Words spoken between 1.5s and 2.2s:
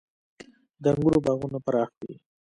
پراخ وي.